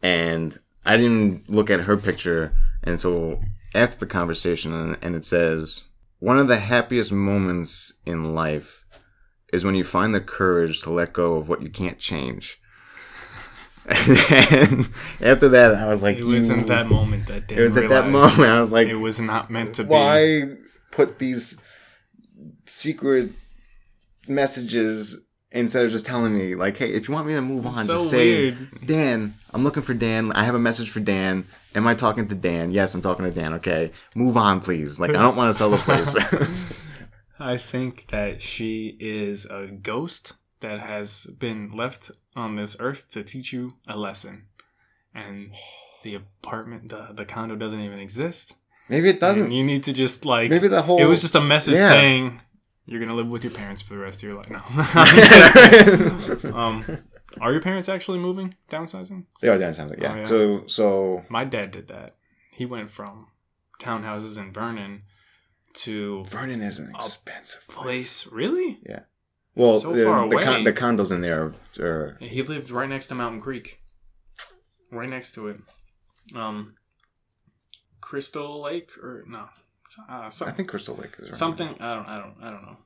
[0.02, 2.52] and I didn't look at her picture,
[2.82, 3.40] and so
[3.74, 5.82] after the conversation, and, it says
[6.18, 8.84] one of the happiest moments in life
[9.52, 12.58] is when you find the courage to let go of what you can't change.
[13.86, 14.88] And
[15.20, 16.92] after that, I was like, It wasn't you- that hmm.
[16.92, 17.56] moment that day.
[17.56, 19.88] It was at that moment I was like, it was not meant to be.
[19.88, 20.42] why
[20.92, 21.60] put these
[22.66, 23.32] secret
[24.28, 27.84] messages instead of just telling me like, hey, if you want me to move on,
[27.84, 28.86] so just say, weird.
[28.86, 30.32] Dan, I'm looking for Dan.
[30.32, 31.44] I have a message for Dan.
[31.74, 32.70] Am I talking to Dan?
[32.72, 33.54] Yes, I'm talking to Dan.
[33.54, 34.98] Okay, move on, please.
[34.98, 36.16] Like, I don't want to sell the place.
[37.38, 43.22] I think that she is a ghost that has been left on this earth to
[43.22, 44.44] teach you a lesson.
[45.14, 45.52] And
[46.04, 48.54] the apartment, the, the condo doesn't even exist.
[48.88, 49.52] Maybe it doesn't.
[49.52, 50.50] you need to just like.
[50.50, 50.98] Maybe the whole.
[51.00, 51.88] it was just a message Yeah.
[51.88, 52.40] saying
[52.90, 54.50] you're gonna live with your parents for the rest of your life.
[54.50, 54.60] No.
[56.60, 56.84] Um,
[57.40, 59.26] are your parents actually moving, downsizing?
[59.40, 60.00] they are downsizing.
[60.02, 60.12] Yeah.
[60.12, 60.26] Oh, yeah.
[60.26, 62.16] So so My dad did that.
[62.50, 63.28] He went from
[63.80, 65.02] townhouses in Vernon
[65.72, 68.26] to Vernon is an expensive place.
[68.26, 68.80] Really?
[68.84, 69.00] Yeah.
[69.54, 70.44] Well, so the, far the, away.
[70.44, 73.80] con- the condos in there are He lived right next to Mountain Creek.
[74.90, 75.60] Right next to it.
[76.34, 76.74] Um,
[78.00, 79.48] Crystal Lake or no?
[80.08, 81.68] Uh, some, I think Crystal Lake is around something.
[81.80, 82.06] I don't.
[82.08, 82.34] I don't.
[82.42, 82.76] I don't know.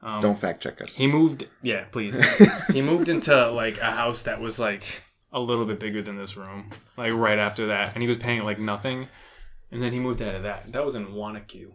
[0.00, 0.96] Um, Don't fact check us.
[0.96, 1.48] He moved.
[1.60, 2.20] Yeah, please.
[2.72, 6.36] he moved into like a house that was like a little bit bigger than this
[6.36, 6.70] room.
[6.96, 9.08] Like right after that, and he was paying like nothing.
[9.70, 10.72] And then he moved out of that.
[10.72, 11.66] That was in Wanaque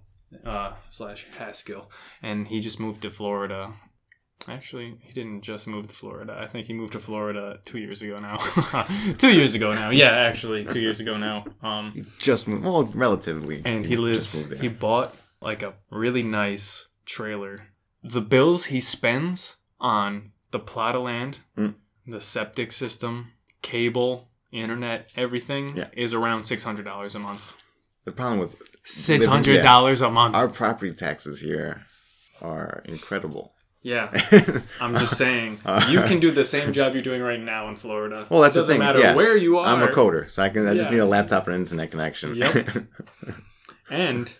[0.45, 3.73] uh, slash Haskell, and he just moved to Florida.
[4.47, 6.37] Actually, he didn't just move to Florida.
[6.37, 8.37] I think he moved to Florida two years ago now.
[9.17, 9.89] two years ago now.
[9.89, 11.45] Yeah, actually, two years ago now.
[11.61, 12.65] Um, He just moved.
[12.65, 13.61] Well, relatively.
[13.65, 17.57] and he just lives he bought like a really nice trailer
[18.03, 21.75] the bills he spends on the plot of land Mm.
[22.07, 25.87] the septic system cable internet everything Yeah.
[25.93, 27.53] is around $600 a month
[28.05, 31.85] the problem with $600 a month our property taxes here
[32.41, 33.52] are incredible.
[33.83, 34.09] Yeah
[34.79, 38.25] i'm just saying you can do the same job you're doing right now in florida
[38.29, 39.13] Well, that's it the doesn't thing, matter yeah.
[39.13, 40.67] where you are I'm a coder, so I can.
[40.67, 42.35] I just need a laptop and internet connection.
[42.35, 42.67] Yep.
[43.89, 44.33] and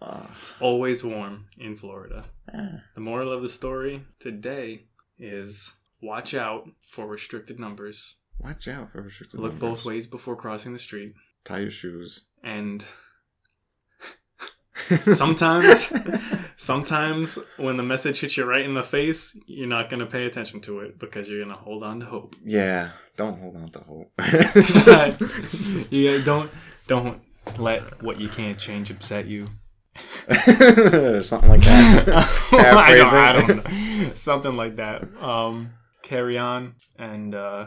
[0.00, 2.24] Uh, It's always warm in Florida.
[2.54, 2.82] Ah.
[2.94, 4.84] The moral of the story today
[5.18, 8.16] is watch out for restricted numbers.
[8.38, 9.68] watch out for restricted Look numbers.
[9.68, 11.14] both ways before crossing the street.
[11.44, 12.22] Tie your shoes.
[12.44, 12.84] And
[15.14, 15.92] sometimes,
[16.56, 20.26] sometimes when the message hits you right in the face, you're not going to pay
[20.26, 22.36] attention to it because you're going to hold on to hope.
[22.44, 24.12] yeah, don't hold on to hope.
[25.90, 26.50] Yeah, don't,
[26.86, 27.20] don't
[27.58, 29.48] let what you can't change upset you.
[30.28, 32.08] or Something like that.
[32.52, 33.64] I, don't, I don't
[34.08, 34.14] know.
[34.14, 35.02] Something like that.
[35.20, 35.70] Um,
[36.02, 37.66] carry on, and uh,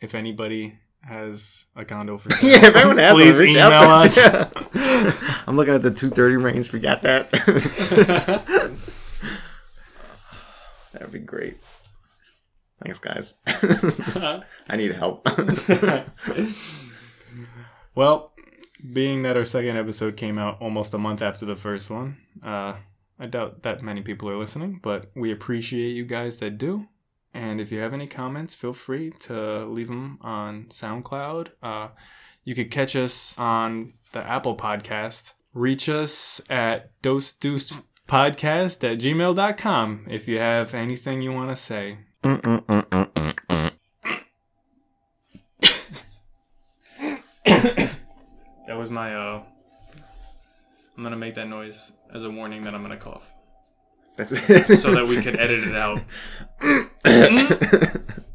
[0.00, 3.68] if anybody has a condo for sale, yeah, if anyone has one, please reach email
[3.68, 4.30] out us.
[4.30, 5.16] to us.
[5.46, 6.72] I'm looking at the 230 range.
[6.72, 7.30] We got that.
[10.92, 11.58] That'd be great.
[12.82, 13.34] Thanks, guys.
[13.46, 14.42] I
[14.76, 15.26] need help.
[17.94, 18.32] well,
[18.92, 22.74] being that our second episode came out almost a month after the first one, uh,
[23.18, 26.88] I doubt that many people are listening, but we appreciate you guys that do.
[27.32, 31.50] And if you have any comments, feel free to leave them on SoundCloud.
[31.62, 31.88] Uh,
[32.44, 35.32] you could catch us on the Apple Podcast.
[35.54, 37.72] Reach us at dose deuce
[38.08, 41.98] podcast at gmail.com if you have anything you want to say.
[42.22, 43.10] that
[48.68, 49.42] was my uh
[50.96, 53.32] I'm gonna make that noise as a warning that I'm gonna cough.
[54.20, 54.76] That's it.
[54.76, 56.02] so that we can edit it out.
[57.02, 57.99] Mm.